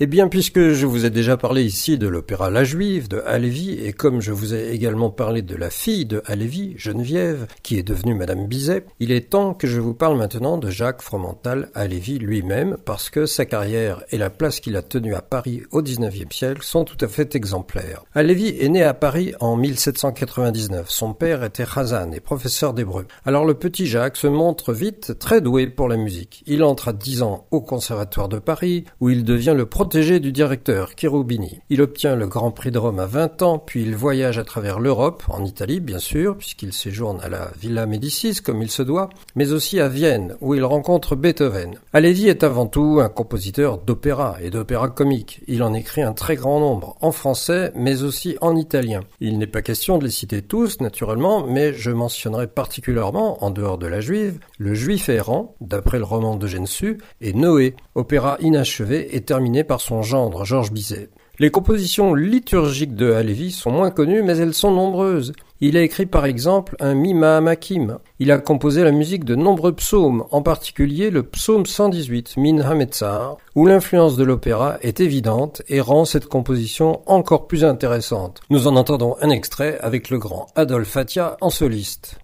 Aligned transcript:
Eh 0.00 0.06
bien, 0.06 0.28
puisque 0.28 0.60
je 0.60 0.86
vous 0.86 1.06
ai 1.06 1.10
déjà 1.10 1.36
parlé 1.36 1.64
ici 1.64 1.98
de 1.98 2.06
l'opéra 2.06 2.50
La 2.50 2.62
Juive 2.62 3.08
de 3.08 3.20
Halévy, 3.26 3.80
et 3.84 3.92
comme 3.92 4.20
je 4.20 4.30
vous 4.30 4.54
ai 4.54 4.70
également 4.70 5.10
parlé 5.10 5.42
de 5.42 5.56
la 5.56 5.70
fille 5.70 6.06
de 6.06 6.22
Halévy, 6.24 6.74
Geneviève, 6.76 7.48
qui 7.64 7.80
est 7.80 7.82
devenue 7.82 8.14
Madame 8.14 8.46
Bizet, 8.46 8.84
il 9.00 9.10
est 9.10 9.28
temps 9.30 9.54
que 9.54 9.66
je 9.66 9.80
vous 9.80 9.94
parle 9.94 10.16
maintenant 10.16 10.56
de 10.56 10.70
Jacques 10.70 11.02
Fromental 11.02 11.70
Halévy 11.74 12.20
lui-même, 12.20 12.76
parce 12.84 13.10
que 13.10 13.26
sa 13.26 13.44
carrière 13.44 14.04
et 14.12 14.18
la 14.18 14.30
place 14.30 14.60
qu'il 14.60 14.76
a 14.76 14.82
tenue 14.82 15.16
à 15.16 15.20
Paris 15.20 15.64
au 15.72 15.82
XIXe 15.82 16.32
siècle 16.32 16.62
sont 16.62 16.84
tout 16.84 17.04
à 17.04 17.08
fait 17.08 17.34
exemplaires. 17.34 18.04
Halévy 18.14 18.54
est 18.60 18.68
né 18.68 18.84
à 18.84 18.94
Paris 18.94 19.34
en 19.40 19.56
1799. 19.56 20.88
Son 20.88 21.12
père 21.12 21.42
était 21.42 21.66
Hazan 21.74 22.12
et 22.12 22.20
professeur 22.20 22.72
d'hébreu. 22.72 23.08
Alors 23.26 23.44
le 23.44 23.54
petit 23.54 23.88
Jacques 23.88 24.16
se 24.16 24.28
montre 24.28 24.72
vite 24.72 25.18
très 25.18 25.40
doué 25.40 25.66
pour 25.66 25.88
la 25.88 25.96
musique. 25.96 26.44
Il 26.46 26.62
entre 26.62 26.86
à 26.86 26.92
10 26.92 27.22
ans 27.22 27.48
au 27.50 27.60
Conservatoire 27.60 28.28
de 28.28 28.38
Paris, 28.38 28.84
où 29.00 29.10
il 29.10 29.24
devient 29.24 29.54
le 29.56 29.66
protégé 29.88 30.20
du 30.20 30.32
directeur, 30.32 30.90
Cherubini. 31.00 31.60
Il 31.70 31.80
obtient 31.80 32.14
le 32.14 32.26
Grand 32.26 32.50
Prix 32.50 32.70
de 32.70 32.76
Rome 32.76 32.98
à 32.98 33.06
20 33.06 33.40
ans, 33.40 33.58
puis 33.58 33.80
il 33.80 33.96
voyage 33.96 34.36
à 34.36 34.44
travers 34.44 34.80
l'Europe, 34.80 35.22
en 35.30 35.46
Italie 35.46 35.80
bien 35.80 35.98
sûr, 35.98 36.36
puisqu'il 36.36 36.74
séjourne 36.74 37.18
à 37.22 37.30
la 37.30 37.50
Villa 37.58 37.86
Médicis 37.86 38.42
comme 38.44 38.60
il 38.60 38.70
se 38.70 38.82
doit, 38.82 39.08
mais 39.34 39.52
aussi 39.52 39.80
à 39.80 39.88
Vienne, 39.88 40.36
où 40.42 40.54
il 40.54 40.62
rencontre 40.62 41.16
Beethoven. 41.16 41.76
Halévy 41.94 42.28
est 42.28 42.44
avant 42.44 42.66
tout 42.66 42.98
un 43.00 43.08
compositeur 43.08 43.78
d'opéra 43.78 44.36
et 44.42 44.50
d'opéra 44.50 44.90
comique. 44.90 45.40
Il 45.48 45.62
en 45.62 45.72
écrit 45.72 46.02
un 46.02 46.12
très 46.12 46.36
grand 46.36 46.60
nombre, 46.60 46.98
en 47.00 47.10
français, 47.10 47.72
mais 47.74 48.02
aussi 48.02 48.36
en 48.42 48.56
italien. 48.56 49.00
Il 49.20 49.38
n'est 49.38 49.46
pas 49.46 49.62
question 49.62 49.96
de 49.96 50.04
les 50.04 50.10
citer 50.10 50.42
tous, 50.42 50.82
naturellement, 50.82 51.46
mais 51.46 51.72
je 51.72 51.92
mentionnerai 51.92 52.46
particulièrement, 52.46 53.42
en 53.42 53.50
dehors 53.50 53.78
de 53.78 53.86
la 53.86 54.02
juive, 54.02 54.38
Le 54.58 54.74
Juif 54.74 55.08
errant, 55.08 55.54
d'après 55.62 55.96
le 55.96 56.04
roman 56.04 56.36
de 56.36 56.46
Gensu, 56.46 56.98
et 57.22 57.32
Noé, 57.32 57.74
opéra 57.94 58.36
inachevé 58.40 59.16
et 59.16 59.22
terminé 59.22 59.64
par 59.64 59.77
son 59.80 60.02
gendre 60.02 60.44
Georges 60.44 60.72
Bizet. 60.72 61.10
Les 61.40 61.50
compositions 61.50 62.14
liturgiques 62.14 62.96
de 62.96 63.12
Halévy 63.12 63.52
sont 63.52 63.70
moins 63.70 63.92
connues, 63.92 64.24
mais 64.24 64.38
elles 64.38 64.54
sont 64.54 64.72
nombreuses. 64.72 65.32
Il 65.60 65.76
a 65.76 65.82
écrit 65.82 66.06
par 66.06 66.26
exemple 66.26 66.74
un 66.80 66.94
Mima 66.94 67.36
Amakim. 67.36 67.98
Il 68.18 68.32
a 68.32 68.38
composé 68.38 68.82
la 68.82 68.90
musique 68.90 69.24
de 69.24 69.36
nombreux 69.36 69.72
psaumes, 69.72 70.24
en 70.32 70.42
particulier 70.42 71.10
le 71.10 71.22
psaume 71.22 71.64
118, 71.64 72.38
Min 72.38 72.58
Hametzar, 72.58 73.36
où 73.54 73.66
l'influence 73.66 74.16
de 74.16 74.24
l'opéra 74.24 74.78
est 74.82 74.98
évidente 74.98 75.62
et 75.68 75.80
rend 75.80 76.04
cette 76.04 76.26
composition 76.26 77.02
encore 77.06 77.46
plus 77.46 77.64
intéressante. 77.64 78.40
Nous 78.50 78.66
en 78.66 78.74
entendons 78.74 79.14
un 79.20 79.30
extrait 79.30 79.78
avec 79.80 80.10
le 80.10 80.18
grand 80.18 80.48
Adolphe 80.56 80.88
Fatia 80.88 81.36
en 81.40 81.50
soliste. 81.50 82.18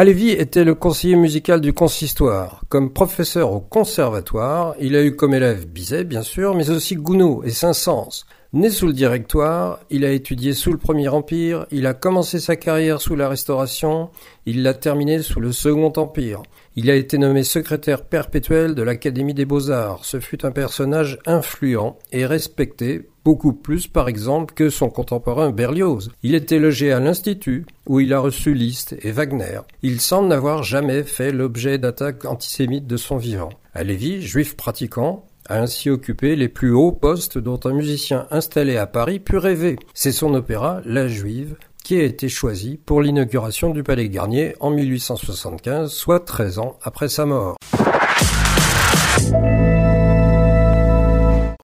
Halévy 0.00 0.30
était 0.30 0.62
le 0.62 0.76
conseiller 0.76 1.16
musical 1.16 1.60
du 1.60 1.72
consistoire. 1.72 2.62
Comme 2.68 2.92
professeur 2.92 3.50
au 3.50 3.58
conservatoire, 3.58 4.76
il 4.78 4.94
a 4.94 5.02
eu 5.02 5.16
comme 5.16 5.34
élève 5.34 5.66
Bizet, 5.66 6.04
bien 6.04 6.22
sûr, 6.22 6.54
mais 6.54 6.70
aussi 6.70 6.94
Gounod 6.94 7.44
et 7.44 7.50
Saint-Saëns. 7.50 8.24
Né 8.52 8.70
sous 8.70 8.86
le 8.86 8.92
Directoire, 8.92 9.80
il 9.90 10.04
a 10.04 10.12
étudié 10.12 10.52
sous 10.52 10.70
le 10.70 10.78
Premier 10.78 11.08
Empire, 11.08 11.66
il 11.72 11.84
a 11.84 11.94
commencé 11.94 12.38
sa 12.38 12.54
carrière 12.54 13.00
sous 13.00 13.16
la 13.16 13.28
Restauration, 13.28 14.10
il 14.46 14.62
l'a 14.62 14.72
terminée 14.72 15.20
sous 15.20 15.40
le 15.40 15.50
Second 15.50 15.92
Empire. 15.96 16.44
Il 16.76 16.90
a 16.90 16.94
été 16.94 17.18
nommé 17.18 17.42
secrétaire 17.42 18.04
perpétuel 18.04 18.76
de 18.76 18.82
l'Académie 18.82 19.34
des 19.34 19.46
Beaux-Arts. 19.46 20.04
Ce 20.04 20.20
fut 20.20 20.46
un 20.46 20.52
personnage 20.52 21.18
influent 21.26 21.98
et 22.12 22.24
respecté, 22.24 23.08
beaucoup 23.28 23.52
plus 23.52 23.86
par 23.86 24.08
exemple 24.08 24.54
que 24.54 24.70
son 24.70 24.88
contemporain 24.88 25.50
Berlioz. 25.50 26.10
Il 26.22 26.34
était 26.34 26.58
logé 26.58 26.92
à 26.92 26.98
l'Institut, 26.98 27.66
où 27.86 28.00
il 28.00 28.14
a 28.14 28.20
reçu 28.20 28.54
Liszt 28.54 28.96
et 29.02 29.12
Wagner. 29.12 29.60
Il 29.82 30.00
semble 30.00 30.28
n'avoir 30.28 30.62
jamais 30.62 31.02
fait 31.02 31.30
l'objet 31.30 31.76
d'attaques 31.76 32.24
antisémites 32.24 32.86
de 32.86 32.96
son 32.96 33.18
vivant. 33.18 33.50
À 33.74 33.84
juif 33.84 34.56
pratiquant, 34.56 35.26
a 35.46 35.60
ainsi 35.60 35.90
occupé 35.90 36.36
les 36.36 36.48
plus 36.48 36.72
hauts 36.72 36.92
postes 36.92 37.36
dont 37.36 37.60
un 37.66 37.74
musicien 37.74 38.26
installé 38.30 38.78
à 38.78 38.86
Paris 38.86 39.18
put 39.18 39.36
rêver. 39.36 39.76
C'est 39.92 40.10
son 40.10 40.32
opéra 40.32 40.80
La 40.86 41.06
Juive 41.06 41.56
qui 41.84 42.00
a 42.00 42.04
été 42.04 42.30
choisi 42.30 42.80
pour 42.86 43.02
l'inauguration 43.02 43.74
du 43.74 43.82
Palais 43.82 44.08
Garnier 44.08 44.54
en 44.60 44.70
1875, 44.70 45.92
soit 45.92 46.20
13 46.20 46.60
ans 46.60 46.78
après 46.82 47.10
sa 47.10 47.26
mort. 47.26 47.58